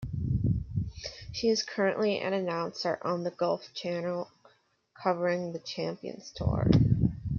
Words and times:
She 1.31 1.49
is 1.49 1.61
currently 1.61 2.17
an 2.17 2.33
announcer 2.33 2.97
on 3.03 3.23
the 3.23 3.29
Golf 3.29 3.71
Channel, 3.75 4.31
covering 4.95 5.53
the 5.53 5.59
Champions 5.59 6.31
Tour. 6.35 6.71